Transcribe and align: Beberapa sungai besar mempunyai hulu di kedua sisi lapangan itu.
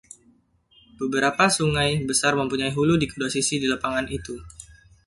Beberapa 0.99 1.45
sungai 1.57 1.91
besar 2.09 2.33
mempunyai 2.39 2.71
hulu 2.77 2.93
di 2.97 3.05
kedua 3.11 3.29
sisi 3.35 3.55
lapangan 3.71 4.07
itu. 4.17 4.33